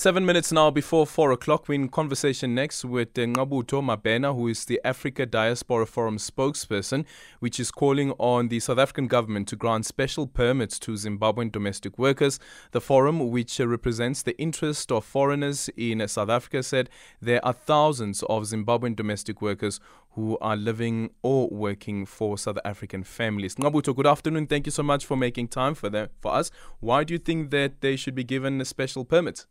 Seven 0.00 0.24
minutes 0.24 0.50
now 0.50 0.70
before 0.70 1.06
four 1.06 1.30
o'clock. 1.30 1.68
We're 1.68 1.74
in 1.74 1.90
conversation 1.90 2.54
next 2.54 2.86
with 2.86 3.18
uh, 3.18 3.20
Ngqabutho 3.20 3.82
Mabhena, 3.84 4.34
who 4.34 4.48
is 4.48 4.64
the 4.64 4.80
Africa 4.82 5.26
Diaspora 5.26 5.84
Forum 5.84 6.16
spokesperson, 6.16 7.04
which 7.40 7.60
is 7.60 7.70
calling 7.70 8.12
on 8.12 8.48
the 8.48 8.60
South 8.60 8.78
African 8.78 9.08
government 9.08 9.46
to 9.48 9.56
grant 9.56 9.84
special 9.84 10.26
permits 10.26 10.78
to 10.78 10.92
Zimbabwean 10.92 11.52
domestic 11.52 11.98
workers. 11.98 12.38
The 12.70 12.80
forum, 12.80 13.28
which 13.28 13.60
uh, 13.60 13.68
represents 13.68 14.22
the 14.22 14.34
interest 14.38 14.90
of 14.90 15.04
foreigners 15.04 15.68
in 15.76 16.00
uh, 16.00 16.06
South 16.06 16.30
Africa, 16.30 16.62
said 16.62 16.88
there 17.20 17.44
are 17.44 17.52
thousands 17.52 18.22
of 18.22 18.44
Zimbabwean 18.44 18.96
domestic 18.96 19.42
workers 19.42 19.80
who 20.12 20.38
are 20.40 20.56
living 20.56 21.10
or 21.22 21.46
working 21.50 22.06
for 22.06 22.38
South 22.38 22.56
African 22.64 23.04
families. 23.04 23.56
Ngqabutho, 23.56 23.94
good 23.94 24.06
afternoon. 24.06 24.46
Thank 24.46 24.64
you 24.64 24.72
so 24.72 24.82
much 24.82 25.04
for 25.04 25.18
making 25.18 25.48
time 25.48 25.74
for 25.74 25.90
them 25.90 26.08
for 26.22 26.32
us. 26.32 26.50
Why 26.78 27.04
do 27.04 27.12
you 27.12 27.18
think 27.18 27.50
that 27.50 27.82
they 27.82 27.96
should 27.96 28.14
be 28.14 28.24
given 28.24 28.62
a 28.62 28.64
special 28.64 29.04
permit? 29.04 29.44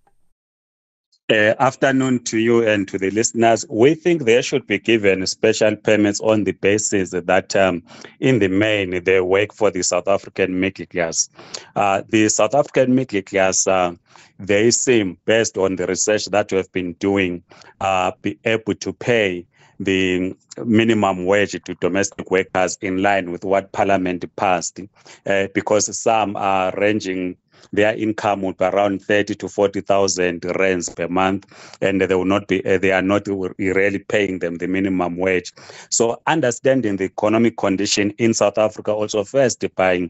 Uh, 1.31 1.53
afternoon 1.59 2.17
to 2.23 2.39
you 2.39 2.67
and 2.67 2.87
to 2.87 2.97
the 2.97 3.11
listeners. 3.11 3.63
We 3.69 3.93
think 3.93 4.23
they 4.23 4.41
should 4.41 4.65
be 4.65 4.79
given 4.79 5.27
special 5.27 5.75
permits 5.75 6.19
on 6.21 6.43
the 6.43 6.53
basis 6.53 7.11
that, 7.11 7.55
um, 7.55 7.83
in 8.19 8.39
the 8.39 8.47
main, 8.47 9.03
they 9.03 9.21
work 9.21 9.53
for 9.53 9.69
the 9.69 9.83
South 9.83 10.07
African 10.07 10.59
middle 10.59 10.87
class. 10.87 11.29
Uh, 11.75 12.01
the 12.09 12.29
South 12.29 12.55
African 12.55 12.95
middle 12.95 13.21
class, 13.21 13.67
uh, 13.67 13.93
they 14.39 14.71
seem, 14.71 15.19
based 15.25 15.55
on 15.55 15.75
the 15.75 15.85
research 15.85 16.25
that 16.25 16.51
we 16.51 16.57
have 16.57 16.71
been 16.71 16.93
doing, 16.93 17.43
uh, 17.79 18.11
be 18.23 18.39
able 18.45 18.73
to 18.73 18.91
pay 18.91 19.45
the 19.79 20.35
minimum 20.65 21.27
wage 21.27 21.51
to 21.63 21.75
domestic 21.75 22.31
workers 22.31 22.75
in 22.81 23.03
line 23.03 23.31
with 23.31 23.45
what 23.45 23.71
Parliament 23.71 24.25
passed, 24.35 24.79
uh, 25.27 25.47
because 25.53 25.95
some 25.95 26.35
are 26.35 26.73
ranging 26.75 27.37
their 27.71 27.95
income 27.95 28.41
would 28.43 28.57
be 28.57 28.65
around 28.65 29.01
30 29.01 29.35
to 29.35 29.49
40,000 29.49 30.45
rands 30.57 30.89
per 30.89 31.07
month, 31.07 31.45
and 31.81 32.01
they 32.01 32.15
will 32.15 32.25
not 32.25 32.47
be, 32.47 32.65
uh, 32.65 32.77
they 32.77 32.91
are 32.91 33.01
not 33.01 33.27
really 33.27 33.99
paying 33.99 34.39
them 34.39 34.55
the 34.55 34.67
minimum 34.67 35.17
wage. 35.17 35.53
So 35.89 36.21
understanding 36.27 36.97
the 36.97 37.05
economic 37.05 37.57
condition 37.57 38.11
in 38.17 38.33
South 38.33 38.57
Africa 38.57 38.93
also 38.93 39.23
first 39.23 39.63
by 39.75 40.09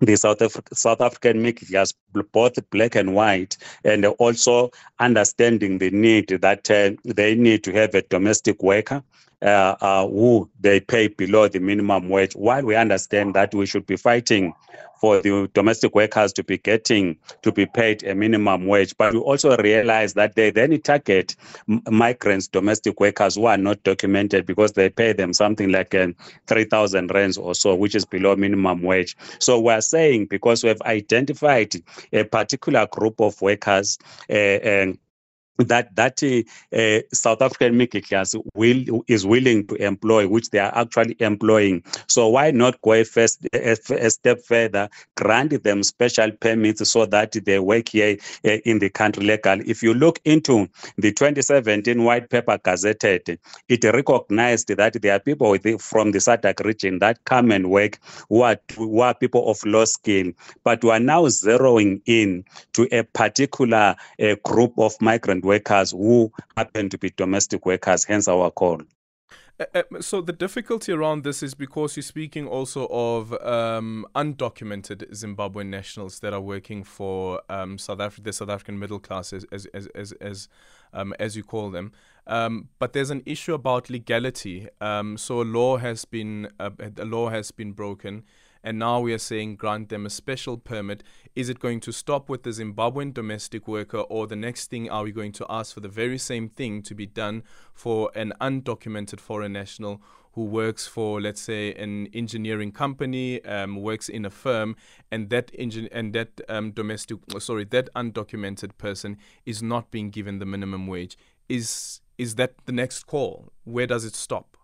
the 0.00 0.16
South, 0.16 0.40
Af- 0.40 0.60
South 0.72 1.00
African 1.00 1.52
class, 1.52 1.92
both 2.32 2.54
black 2.70 2.94
and 2.94 3.14
white, 3.14 3.56
and 3.84 4.04
also 4.06 4.70
understanding 5.00 5.78
the 5.78 5.90
need 5.90 6.28
that 6.28 6.70
uh, 6.70 6.90
they 7.04 7.34
need 7.34 7.64
to 7.64 7.72
have 7.72 7.94
a 7.94 8.02
domestic 8.02 8.62
worker 8.62 9.02
who 9.40 10.50
they 10.60 10.80
pay 10.80 11.08
below 11.08 11.48
the 11.48 11.60
minimum 11.60 12.08
wage. 12.08 12.34
While 12.34 12.64
we 12.64 12.76
understand 12.76 13.34
that 13.34 13.54
we 13.54 13.66
should 13.66 13.86
be 13.86 13.96
fighting 13.96 14.54
for 15.00 15.20
the 15.22 15.48
domestic 15.54 15.94
workers 15.94 16.32
to 16.32 16.44
be 16.44 16.58
getting 16.58 17.16
to 17.42 17.52
be 17.52 17.66
paid 17.66 18.02
a 18.04 18.14
minimum 18.14 18.66
wage, 18.66 18.96
but 18.98 19.12
we 19.12 19.20
also 19.20 19.56
realize 19.58 20.14
that 20.14 20.34
they 20.34 20.50
then 20.50 20.80
target 20.80 21.36
migrants, 21.90 22.48
domestic 22.48 22.98
workers 23.00 23.36
who 23.36 23.46
are 23.46 23.56
not 23.56 23.82
documented 23.84 24.46
because 24.46 24.72
they 24.72 24.90
pay 24.90 25.12
them 25.12 25.32
something 25.32 25.70
like 25.70 25.94
uh, 25.94 26.08
3,000 26.46 27.12
rands 27.12 27.38
or 27.38 27.54
so, 27.54 27.74
which 27.74 27.94
is 27.94 28.04
below 28.04 28.34
minimum 28.36 28.82
wage. 28.82 29.16
So 29.38 29.60
we're 29.60 29.80
saying 29.80 30.26
because 30.26 30.62
we 30.62 30.68
have 30.68 30.82
identified 30.82 31.74
a 32.12 32.24
particular 32.24 32.86
group 32.86 33.20
of 33.20 33.40
workers 33.40 33.98
uh, 34.28 34.32
and 34.32 34.98
that 35.58 35.94
that 35.96 36.22
uh, 36.22 37.00
South 37.12 37.42
African 37.42 37.76
middle 37.76 38.00
class 38.00 38.34
will 38.54 39.02
is 39.08 39.26
willing 39.26 39.66
to 39.66 39.74
employ, 39.76 40.28
which 40.28 40.50
they 40.50 40.58
are 40.58 40.76
actually 40.76 41.16
employing. 41.20 41.82
So 42.06 42.28
why 42.28 42.50
not 42.52 42.80
go 42.82 42.92
a, 42.92 43.04
first, 43.04 43.46
a, 43.52 43.76
a 43.90 44.10
step 44.10 44.40
further, 44.44 44.88
grant 45.16 45.62
them 45.64 45.82
special 45.82 46.30
permits 46.32 46.88
so 46.88 47.06
that 47.06 47.32
they 47.32 47.58
work 47.58 47.88
here 47.88 48.16
uh, 48.44 48.58
in 48.64 48.78
the 48.78 48.88
country 48.90 49.24
legally? 49.24 49.68
If 49.68 49.82
you 49.82 49.94
look 49.94 50.20
into 50.24 50.68
the 50.96 51.12
2017 51.12 52.04
white 52.04 52.30
paper 52.30 52.58
gazetted, 52.58 53.38
it 53.68 53.84
recognized 53.84 54.68
that 54.68 55.02
there 55.02 55.16
are 55.16 55.20
people 55.20 55.58
the, 55.58 55.78
from 55.78 56.12
the 56.12 56.18
SADC 56.18 56.64
region 56.64 56.98
that 57.00 57.24
come 57.24 57.50
and 57.50 57.70
work 57.70 57.98
who 58.28 58.42
are, 58.42 58.56
who 58.76 59.00
are 59.00 59.14
people 59.14 59.50
of 59.50 59.64
low 59.64 59.84
skill, 59.84 60.32
but 60.62 60.84
we 60.84 60.90
are 60.90 61.00
now 61.00 61.24
zeroing 61.24 62.00
in 62.06 62.44
to 62.74 62.88
a 62.92 63.02
particular 63.02 63.96
uh, 64.22 64.36
group 64.44 64.72
of 64.78 64.94
migrant 65.00 65.44
workers 65.48 65.90
who 65.90 66.30
happen 66.56 66.88
to 66.90 66.98
be 66.98 67.10
domestic 67.10 67.66
workers, 67.66 68.04
hence 68.04 68.28
our 68.28 68.50
call. 68.50 68.80
Uh, 69.60 69.64
uh, 69.74 70.00
so 70.00 70.20
the 70.20 70.32
difficulty 70.32 70.92
around 70.92 71.24
this 71.24 71.42
is 71.42 71.54
because 71.54 71.96
you're 71.96 72.02
speaking 72.02 72.46
also 72.46 72.86
of 72.90 73.32
um, 73.42 74.06
undocumented 74.14 75.10
Zimbabwean 75.10 75.66
nationals 75.66 76.20
that 76.20 76.32
are 76.32 76.40
working 76.40 76.84
for 76.84 77.42
um, 77.48 77.76
South 77.76 78.00
Africa, 78.00 78.22
the 78.22 78.32
South 78.32 78.50
African 78.50 78.78
middle 78.78 79.00
class, 79.00 79.32
as 79.32 79.44
as 79.50 79.66
as 79.74 79.88
as, 79.94 80.12
as, 80.20 80.48
um, 80.92 81.12
as 81.18 81.36
you 81.36 81.42
call 81.42 81.70
them. 81.70 81.90
Um, 82.26 82.68
but 82.78 82.92
there's 82.92 83.10
an 83.10 83.22
issue 83.26 83.54
about 83.54 83.90
legality. 83.90 84.68
Um, 84.80 85.16
so 85.16 85.40
a 85.40 85.48
law 85.58 85.78
has 85.78 86.04
been 86.04 86.48
uh, 86.60 86.70
a 86.96 87.04
law 87.04 87.30
has 87.30 87.50
been 87.50 87.72
broken 87.72 88.22
and 88.62 88.78
now 88.78 89.00
we 89.00 89.12
are 89.12 89.18
saying 89.18 89.56
grant 89.56 89.88
them 89.88 90.06
a 90.06 90.10
special 90.10 90.58
permit. 90.58 91.02
Is 91.34 91.48
it 91.48 91.60
going 91.60 91.80
to 91.80 91.92
stop 91.92 92.28
with 92.28 92.42
the 92.42 92.50
Zimbabwean 92.50 93.14
domestic 93.14 93.68
worker, 93.68 93.98
or 93.98 94.26
the 94.26 94.36
next 94.36 94.70
thing 94.70 94.90
are 94.90 95.04
we 95.04 95.12
going 95.12 95.32
to 95.32 95.46
ask 95.48 95.74
for 95.74 95.80
the 95.80 95.88
very 95.88 96.18
same 96.18 96.48
thing 96.48 96.82
to 96.82 96.94
be 96.94 97.06
done 97.06 97.42
for 97.72 98.10
an 98.14 98.32
undocumented 98.40 99.20
foreign 99.20 99.52
national 99.52 100.02
who 100.32 100.44
works 100.44 100.86
for, 100.86 101.20
let's 101.20 101.40
say, 101.40 101.74
an 101.74 102.06
engineering 102.12 102.70
company, 102.70 103.44
um, 103.44 103.76
works 103.76 104.08
in 104.08 104.24
a 104.24 104.30
firm, 104.30 104.76
and 105.10 105.30
that 105.30 105.50
engin- 105.58 105.88
and 105.90 106.12
that 106.12 106.40
um, 106.48 106.70
domestic, 106.70 107.18
sorry, 107.38 107.64
that 107.64 107.88
undocumented 107.96 108.76
person 108.78 109.16
is 109.46 109.62
not 109.62 109.90
being 109.90 110.10
given 110.10 110.38
the 110.38 110.46
minimum 110.46 110.86
wage? 110.86 111.16
Is 111.48 112.00
is 112.18 112.34
that 112.34 112.54
the 112.66 112.72
next 112.72 113.04
call? 113.06 113.52
Where 113.64 113.86
does 113.86 114.04
it 114.04 114.14
stop? 114.14 114.57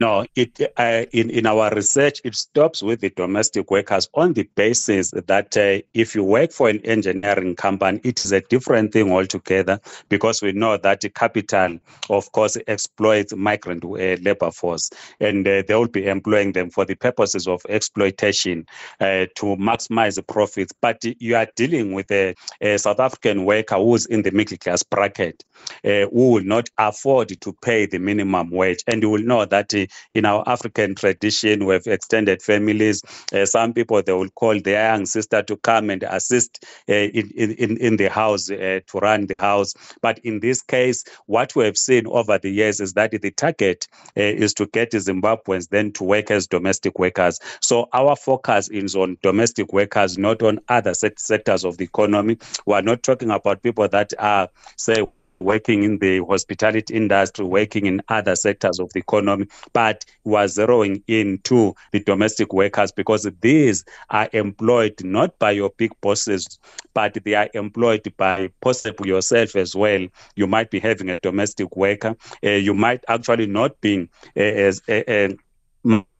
No, 0.00 0.24
it 0.34 0.58
uh, 0.78 1.04
in 1.12 1.28
in 1.28 1.46
our 1.46 1.74
research 1.74 2.22
it 2.24 2.34
stops 2.34 2.82
with 2.82 3.00
the 3.00 3.10
domestic 3.10 3.70
workers 3.70 4.08
on 4.14 4.32
the 4.32 4.48
basis 4.54 5.10
that 5.10 5.56
uh, 5.58 5.82
if 5.92 6.14
you 6.14 6.24
work 6.24 6.52
for 6.52 6.70
an 6.70 6.80
engineering 6.86 7.54
company, 7.54 8.00
it 8.02 8.24
is 8.24 8.32
a 8.32 8.40
different 8.42 8.92
thing 8.94 9.12
altogether 9.12 9.78
because 10.08 10.40
we 10.40 10.52
know 10.52 10.78
that 10.78 11.02
the 11.02 11.10
capital, 11.10 11.78
of 12.08 12.32
course, 12.32 12.56
exploits 12.66 13.34
migrant 13.36 13.84
uh, 13.84 14.16
labor 14.22 14.50
force, 14.50 14.90
and 15.20 15.46
uh, 15.46 15.62
they 15.68 15.74
will 15.74 15.88
be 15.88 16.06
employing 16.06 16.52
them 16.52 16.70
for 16.70 16.86
the 16.86 16.94
purposes 16.94 17.46
of 17.46 17.60
exploitation 17.68 18.64
uh, 19.00 19.26
to 19.36 19.56
maximize 19.56 20.16
the 20.16 20.22
profits. 20.22 20.72
But 20.80 21.04
you 21.04 21.36
are 21.36 21.48
dealing 21.56 21.92
with 21.92 22.10
a, 22.10 22.34
a 22.62 22.78
South 22.78 23.00
African 23.00 23.44
worker 23.44 23.76
who's 23.76 24.06
in 24.06 24.22
the 24.22 24.30
middle 24.30 24.56
class 24.56 24.82
bracket, 24.82 25.44
uh, 25.84 26.06
who 26.10 26.32
will 26.32 26.44
not 26.44 26.70
afford 26.78 27.38
to 27.40 27.52
pay 27.62 27.84
the 27.84 27.98
minimum 27.98 28.50
wage, 28.50 28.82
and 28.86 29.02
you 29.02 29.10
will 29.10 29.22
know 29.22 29.44
that 29.44 29.74
in 30.14 30.24
our 30.24 30.42
African 30.48 30.94
tradition, 30.94 31.66
we 31.66 31.74
have 31.74 31.86
extended 31.86 32.42
families. 32.42 33.02
Uh, 33.32 33.46
some 33.46 33.72
people 33.72 34.02
they 34.02 34.12
will 34.12 34.30
call 34.30 34.60
their 34.60 34.92
young 34.92 35.06
sister 35.06 35.42
to 35.42 35.56
come 35.58 35.90
and 35.90 36.02
assist 36.04 36.64
uh, 36.88 36.94
in, 36.94 37.30
in 37.30 37.76
in 37.78 37.96
the 37.96 38.08
house 38.08 38.50
uh, 38.50 38.80
to 38.86 38.98
run 38.98 39.26
the 39.26 39.34
house. 39.38 39.74
But 40.02 40.18
in 40.20 40.40
this 40.40 40.62
case, 40.62 41.04
what 41.26 41.54
we 41.54 41.64
have 41.64 41.76
seen 41.76 42.06
over 42.06 42.38
the 42.38 42.50
years 42.50 42.80
is 42.80 42.94
that 42.94 43.10
the 43.10 43.30
target 43.30 43.86
uh, 44.16 44.22
is 44.22 44.54
to 44.54 44.66
get 44.66 44.92
Zimbabweans 44.92 45.68
then 45.68 45.92
to 45.92 46.04
work 46.04 46.30
as 46.30 46.46
domestic 46.46 46.98
workers. 46.98 47.38
So 47.60 47.88
our 47.92 48.16
focus 48.16 48.68
is 48.68 48.96
on 48.96 49.18
domestic 49.22 49.72
workers, 49.72 50.18
not 50.18 50.42
on 50.42 50.60
other 50.68 50.94
sectors 50.94 51.64
of 51.64 51.76
the 51.76 51.84
economy. 51.84 52.38
We 52.66 52.74
are 52.74 52.82
not 52.82 53.02
talking 53.02 53.30
about 53.30 53.62
people 53.62 53.88
that 53.88 54.12
are 54.18 54.48
say 54.76 55.04
working 55.40 55.82
in 55.82 55.98
the 55.98 56.24
hospitality 56.24 56.94
industry, 56.94 57.44
working 57.44 57.86
in 57.86 58.02
other 58.08 58.36
sectors 58.36 58.78
of 58.78 58.92
the 58.92 59.00
economy, 59.00 59.46
but 59.72 60.04
was 60.24 60.56
zeroing 60.56 61.02
in 61.06 61.38
to 61.44 61.74
the 61.92 62.00
domestic 62.00 62.52
workers 62.52 62.92
because 62.92 63.28
these 63.40 63.84
are 64.10 64.28
employed 64.32 64.94
not 65.02 65.38
by 65.38 65.50
your 65.50 65.70
big 65.76 65.92
bosses, 66.00 66.58
but 66.94 67.14
they 67.24 67.34
are 67.34 67.48
employed 67.54 68.12
by 68.16 68.50
possibly 68.60 69.08
yourself 69.08 69.56
as 69.56 69.74
well. 69.74 70.06
You 70.36 70.46
might 70.46 70.70
be 70.70 70.80
having 70.80 71.10
a 71.10 71.20
domestic 71.20 71.76
worker. 71.76 72.16
Uh, 72.44 72.50
you 72.50 72.74
might 72.74 73.04
actually 73.08 73.46
not 73.46 73.80
be 73.80 74.08
uh, 74.36 74.40
as 74.40 74.82
uh, 74.88 75.28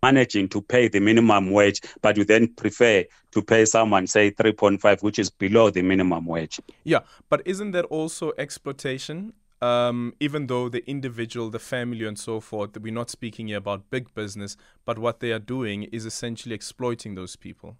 managing 0.03 0.49
to 0.49 0.63
pay 0.63 0.89
the 0.89 1.01
minimum 1.01 1.51
wage, 1.51 1.81
but 2.01 2.17
you 2.17 2.25
then 2.25 2.49
prefer 2.49 3.05
to 3.33 3.43
pay 3.43 3.65
someone, 3.65 4.07
say, 4.07 4.31
3.5, 4.31 5.03
which 5.03 5.19
is 5.19 5.31
below 5.31 5.71
the 5.71 5.83
minimum 5.83 6.27
wage. 6.27 6.61
Yeah, 6.85 7.01
but 7.29 7.43
isn't 7.45 7.73
that 7.73 7.85
also 7.87 8.33
exploitation? 8.39 9.33
Um, 9.63 10.15
even 10.21 10.47
though 10.47 10.71
the 10.71 10.89
individual, 10.89 11.51
the 11.51 11.59
family, 11.59 12.07
and 12.07 12.19
so 12.19 12.41
forth, 12.41 12.79
we're 12.81 12.95
not 12.95 13.11
speaking 13.11 13.49
here 13.49 13.59
about 13.59 13.91
big 13.91 14.15
business, 14.15 14.57
but 14.87 14.99
what 14.99 15.21
they 15.21 15.33
are 15.33 15.39
doing 15.39 15.83
is 15.85 16.07
essentially 16.07 16.55
exploiting 16.55 17.15
those 17.15 17.37
people. 17.37 17.77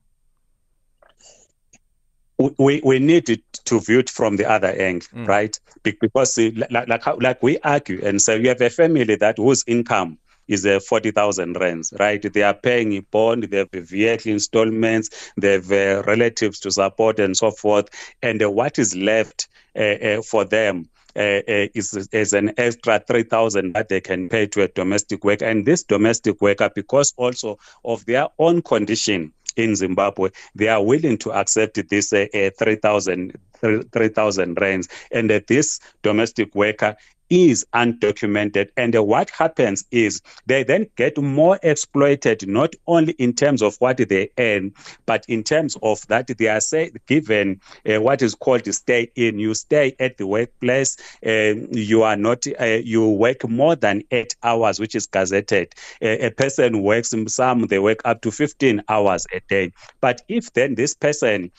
we, 2.59 2.81
we 2.85 2.99
need 2.99 3.43
to 3.65 3.81
view 3.81 3.99
it 3.99 4.11
from 4.11 4.37
the 4.37 4.49
other 4.49 4.69
angle, 4.69 5.09
mm. 5.15 5.27
right? 5.27 5.59
Because 5.83 6.39
like, 6.39 6.89
like, 6.89 7.07
like 7.21 7.43
we 7.43 7.59
argue 7.61 8.01
and 8.05 8.21
say 8.21 8.41
you 8.41 8.49
have 8.49 8.61
a 8.61 8.71
family 8.71 9.17
that 9.17 9.37
whose 9.37 9.65
income 9.67 10.19
is 10.51 10.65
a 10.65 10.81
40,000 10.81 11.59
rands, 11.61 11.95
right? 11.99 12.21
They 12.21 12.43
are 12.43 12.55
paying 12.55 12.93
a 12.97 13.01
bond, 13.01 13.45
they 13.45 13.59
have 13.59 13.71
vehicle 13.71 14.33
installments, 14.33 15.33
they 15.37 15.53
have 15.53 15.71
uh, 15.71 16.03
relatives 16.07 16.59
to 16.61 16.71
support 16.71 17.19
and 17.21 17.37
so 17.37 17.51
forth. 17.51 17.89
And 18.23 18.43
uh, 18.43 18.51
what 18.51 18.79
is 18.79 18.95
left 18.97 19.49
uh, 19.77 19.99
uh 20.09 20.23
for 20.23 20.45
them 20.45 20.89
uh, 21.15 21.43
uh, 21.49 21.69
is, 21.75 22.09
is 22.13 22.33
an 22.33 22.53
extra 22.57 22.99
3,000 23.07 23.75
that 23.75 23.89
they 23.89 24.01
can 24.01 24.29
pay 24.29 24.47
to 24.47 24.63
a 24.63 24.69
domestic 24.69 25.25
worker. 25.25 25.45
And 25.45 25.65
this 25.65 25.85
domestic 25.85 26.41
worker, 26.41 26.71
because 26.75 27.15
also 27.17 27.59
of 27.85 28.05
their 28.07 28.29
own 28.39 28.63
condition, 28.63 29.33
in 29.57 29.75
Zimbabwe, 29.75 30.31
they 30.55 30.69
are 30.69 30.83
willing 30.83 31.19
to 31.19 31.33
accept 31.33 31.89
this 31.89 32.13
uh, 32.13 32.27
uh, 32.33 32.51
3,000 32.59 33.37
3,000 33.61 34.59
rands. 34.61 34.89
And 35.13 35.29
that 35.31 35.49
this 35.49 35.81
domestic 36.03 36.55
worker 36.55 36.97
is 37.31 37.65
undocumented. 37.75 38.69
And 38.77 38.95
what 38.95 39.31
happens 39.31 39.85
is 39.91 40.21
they 40.47 40.65
then 40.65 40.89
get 40.97 41.17
more 41.17 41.59
exploited, 41.63 42.47
not 42.47 42.75
only 42.87 43.13
in 43.15 43.33
terms 43.33 43.63
of 43.63 43.77
what 43.79 43.97
they 43.97 44.31
earn, 44.39 44.73
but 45.07 45.25
in 45.29 45.43
terms 45.45 45.77
of 45.83 46.07
that 46.09 46.27
they 46.27 46.49
are 46.49 46.61
say, 46.61 46.91
given 47.07 47.61
uh, 47.89 48.01
what 48.01 48.23
is 48.23 48.35
called 48.35 48.67
stay 48.75 49.11
in. 49.15 49.39
You 49.39 49.55
stay 49.55 49.95
at 50.01 50.17
the 50.19 50.27
workplace, 50.27 50.97
uh, 51.25 51.55
you 51.71 52.03
are 52.03 52.17
not, 52.17 52.47
uh, 52.61 52.65
you 52.65 53.09
work 53.09 53.49
more 53.49 53.77
than 53.77 54.03
eight 54.11 54.35
hours, 54.43 54.81
which 54.81 54.95
is 54.95 55.07
gazetted. 55.07 55.73
a 56.03 56.31
person 56.31 56.83
works, 56.83 57.15
some 57.29 57.67
they 57.67 57.79
work 57.79 58.01
up 58.05 58.21
to 58.23 58.31
15 58.31 58.83
hours 58.89 59.27
a 59.33 59.41
day. 59.49 59.73
But 60.01 60.23
if 60.29 60.53
then 60.53 60.75
this 60.75 60.95
person 60.95 61.51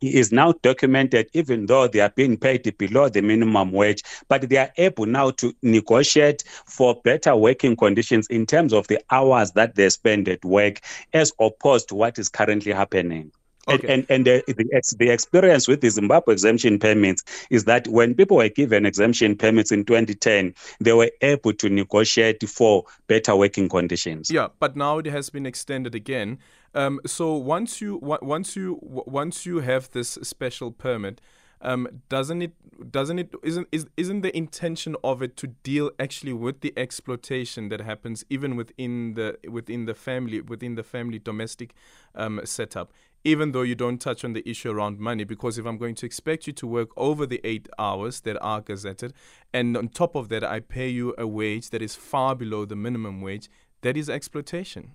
is 0.00 0.32
now 0.32 0.52
documented, 0.62 1.28
even 1.34 1.66
though 1.66 1.86
they 1.88 2.00
are 2.00 2.10
being 2.10 2.36
paid 2.36 2.76
below 2.78 3.08
the 3.08 3.20
minimum 3.22 3.72
wage, 3.72 4.02
but 4.28 4.48
they 4.48 4.56
are 4.56 4.70
able 4.78 5.06
now 5.06 5.30
to 5.32 5.54
negotiate 5.62 6.42
for 6.66 7.00
better 7.04 7.36
working 7.36 7.76
conditions 7.76 8.26
in 8.28 8.46
terms 8.46 8.72
of 8.72 8.86
the 8.88 9.00
hours 9.10 9.52
that 9.52 9.74
they 9.74 9.88
spend 9.90 10.28
at 10.28 10.44
work, 10.44 10.80
as 11.12 11.32
opposed 11.40 11.88
to 11.88 11.94
what 11.94 12.18
is 12.18 12.28
currently 12.28 12.72
happening. 12.72 13.30
Okay. 13.68 13.92
And, 13.92 14.06
and, 14.08 14.26
and 14.26 14.44
the, 14.46 14.54
the, 14.54 14.96
the, 14.98 15.10
experience 15.10 15.68
with 15.68 15.82
the 15.82 15.90
Zimbabwe 15.90 16.32
exemption 16.32 16.78
permits 16.78 17.22
is 17.50 17.64
that 17.64 17.86
when 17.88 18.14
people 18.14 18.38
were 18.38 18.48
given 18.48 18.86
exemption 18.86 19.36
permits 19.36 19.70
in 19.70 19.84
2010, 19.84 20.54
they 20.80 20.92
were 20.94 21.10
able 21.20 21.52
to 21.52 21.68
negotiate 21.68 22.48
for 22.48 22.84
better 23.06 23.36
working 23.36 23.68
conditions. 23.68 24.30
Yeah, 24.30 24.48
but 24.58 24.76
now 24.76 24.98
it 24.98 25.06
has 25.06 25.28
been 25.28 25.44
extended 25.44 25.94
again. 25.94 26.38
Um, 26.74 27.00
so 27.04 27.34
once 27.34 27.80
you 27.80 27.98
once 28.00 28.56
you 28.56 28.78
once 28.82 29.44
you 29.44 29.60
have 29.60 29.90
this 29.90 30.18
special 30.22 30.70
permit, 30.70 31.20
um, 31.62 31.88
doesn't 32.08 32.42
it 32.42 32.52
doesn't 32.90 33.18
it 33.18 33.34
isn't 33.42 33.68
is, 33.72 33.86
isn't 33.96 34.22
the 34.22 34.34
intention 34.36 34.96
of 35.04 35.20
it 35.20 35.36
to 35.36 35.48
deal 35.48 35.90
actually 35.98 36.32
with 36.32 36.60
the 36.60 36.72
exploitation 36.76 37.68
that 37.68 37.80
happens 37.80 38.24
even 38.30 38.56
within 38.56 39.14
the 39.14 39.36
within 39.48 39.84
the 39.84 39.94
family 39.94 40.40
within 40.40 40.76
the 40.76 40.82
family 40.82 41.18
domestic 41.18 41.74
um, 42.14 42.40
setup 42.44 42.92
even 43.22 43.52
though 43.52 43.62
you 43.62 43.74
don't 43.74 44.00
touch 44.00 44.24
on 44.24 44.32
the 44.32 44.48
issue 44.48 44.70
around 44.70 44.98
money 44.98 45.24
because 45.24 45.58
if 45.58 45.66
i'm 45.66 45.78
going 45.78 45.94
to 45.94 46.06
expect 46.06 46.46
you 46.46 46.52
to 46.52 46.66
work 46.66 46.88
over 46.96 47.26
the 47.26 47.40
eight 47.44 47.68
hours 47.78 48.20
that 48.20 48.36
are 48.40 48.62
gazetted 48.62 49.12
and 49.52 49.76
on 49.76 49.88
top 49.88 50.14
of 50.14 50.28
that 50.28 50.42
i 50.42 50.58
pay 50.60 50.88
you 50.88 51.14
a 51.18 51.26
wage 51.26 51.70
that 51.70 51.82
is 51.82 51.94
far 51.94 52.34
below 52.34 52.64
the 52.64 52.76
minimum 52.76 53.20
wage 53.20 53.48
that 53.82 53.96
is 53.96 54.10
exploitation. 54.10 54.94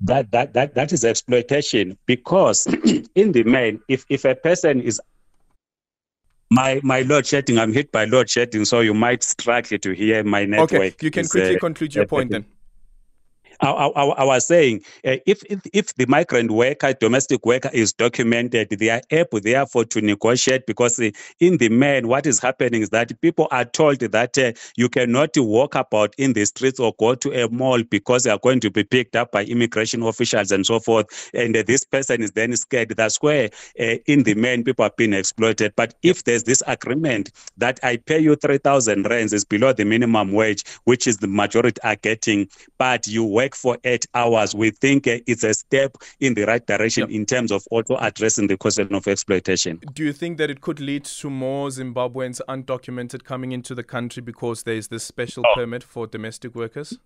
That 0.00 0.32
that 0.32 0.52
that 0.54 0.74
that 0.74 0.92
is 0.92 1.04
exploitation 1.04 1.96
because 2.06 2.66
in 3.14 3.32
the 3.32 3.44
main 3.44 3.80
if 3.88 4.04
if 4.08 4.24
a 4.24 4.34
person 4.34 4.80
is 4.80 5.00
my 6.50 6.80
my 6.82 7.02
load 7.02 7.24
shedding 7.26 7.58
i'm 7.58 7.72
hit 7.72 7.92
by 7.92 8.04
load 8.04 8.28
shedding 8.28 8.64
so 8.64 8.80
you 8.80 8.94
might 8.94 9.22
struggle 9.22 9.78
to 9.78 9.90
hear 9.92 10.24
my 10.24 10.44
network. 10.44 10.72
okay 10.72 10.94
you 11.00 11.10
can 11.10 11.26
quickly 11.28 11.56
uh, 11.56 11.58
conclude 11.60 11.94
your 11.94 12.06
point 12.06 12.30
then 12.30 12.44
I, 13.60 13.70
I, 13.70 14.02
I, 14.02 14.24
was 14.24 14.46
saying, 14.46 14.82
uh, 15.04 15.16
if, 15.26 15.42
if, 15.44 15.60
if 15.72 15.94
the 15.94 16.06
migrant 16.06 16.50
worker, 16.50 16.92
domestic 16.92 17.44
worker 17.46 17.70
is 17.72 17.92
documented, 17.92 18.70
they 18.70 18.90
are 18.90 19.00
able, 19.10 19.40
therefore, 19.40 19.84
to 19.86 20.00
negotiate 20.00 20.66
because 20.66 20.98
uh, 20.98 21.10
in 21.40 21.58
the 21.58 21.68
main, 21.68 22.08
what 22.08 22.26
is 22.26 22.38
happening 22.38 22.82
is 22.82 22.90
that 22.90 23.18
people 23.20 23.48
are 23.50 23.64
told 23.64 24.00
that 24.00 24.38
uh, 24.38 24.52
you 24.76 24.88
cannot 24.88 25.30
walk 25.36 25.74
about 25.74 26.14
in 26.18 26.32
the 26.32 26.44
streets 26.44 26.80
or 26.80 26.94
go 26.98 27.14
to 27.14 27.32
a 27.32 27.48
mall 27.50 27.82
because 27.82 28.24
they 28.24 28.30
are 28.30 28.38
going 28.38 28.60
to 28.60 28.70
be 28.70 28.84
picked 28.84 29.16
up 29.16 29.32
by 29.32 29.44
immigration 29.44 30.02
officials 30.02 30.50
and 30.50 30.66
so 30.66 30.78
forth. 30.78 31.30
And 31.34 31.54
this 31.54 31.84
person 31.84 32.22
is 32.22 32.32
then 32.32 32.54
scared. 32.56 32.90
That's 32.90 33.22
where, 33.22 33.50
uh, 33.80 33.96
in 34.06 34.24
the 34.24 34.34
main, 34.34 34.64
people 34.64 34.84
are 34.84 34.92
being 34.96 35.12
exploited. 35.12 35.72
But 35.76 35.94
if 36.02 36.24
there's 36.24 36.44
this 36.44 36.62
agreement 36.66 37.30
that 37.56 37.80
I 37.82 37.96
pay 37.96 38.18
you 38.18 38.36
3,000 38.36 39.08
rands 39.08 39.32
is 39.32 39.44
below 39.44 39.72
the 39.72 39.84
minimum 39.84 40.32
wage, 40.32 40.64
which 40.84 41.06
is 41.06 41.18
the 41.18 41.28
majority 41.28 41.80
are 41.82 41.96
getting, 41.96 42.48
but 42.78 43.06
you 43.06 43.24
work 43.24 43.45
work 43.46 43.54
for 43.54 43.78
eight 43.84 44.06
hours, 44.14 44.54
we 44.54 44.70
think 44.70 45.06
uh, 45.06 45.18
it's 45.26 45.44
a 45.44 45.54
step 45.54 45.96
in 46.20 46.34
the 46.34 46.44
right 46.44 46.66
direction 46.66 47.02
yep. 47.02 47.10
in 47.10 47.26
terms 47.26 47.52
of 47.52 47.62
also 47.70 47.96
addressing 48.00 48.48
the 48.48 48.56
question 48.56 48.92
of 48.92 49.06
exploitation. 49.06 49.80
Do 49.92 50.04
you 50.04 50.12
think 50.12 50.38
that 50.38 50.50
it 50.50 50.60
could 50.60 50.80
lead 50.80 51.04
to 51.04 51.30
more 51.30 51.68
Zimbabweans 51.68 52.40
undocumented 52.48 53.24
coming 53.24 53.52
into 53.52 53.74
the 53.74 53.84
country 53.84 54.22
because 54.22 54.64
there 54.64 54.74
is 54.74 54.88
this 54.88 55.04
special 55.04 55.44
oh. 55.46 55.54
permit 55.54 55.84
for 55.84 56.06
domestic 56.06 56.54
workers? 56.54 56.98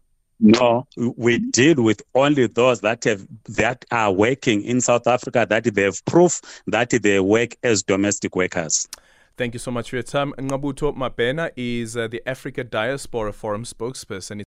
No, 0.43 0.87
we 0.97 1.39
deal 1.39 1.83
with 1.83 2.01
only 2.15 2.47
those 2.47 2.81
that 2.81 3.05
have 3.05 3.27
that 3.49 3.85
are 3.91 4.11
working 4.11 4.63
in 4.63 4.81
South 4.81 5.07
Africa 5.07 5.47
that 5.51 5.65
they 5.65 5.83
have 5.83 6.03
proof 6.07 6.41
that 6.67 6.89
they 6.89 7.21
work 7.21 7.57
as 7.63 7.83
domestic 7.83 8.35
workers. 8.35 8.89
Thank 9.37 9.53
you 9.55 9.59
so 9.59 9.71
much 9.71 9.91
for 9.91 9.97
your 9.97 10.03
time. 10.03 10.33
Ngqabutho 10.39 10.97
Mabhena 10.97 11.51
is 11.57 11.95
uh, 11.95 12.09
the 12.09 12.23
Africa 12.27 12.65
Diaspora 12.65 13.35
Forum 13.35 13.65
spokesperson. 13.65 14.43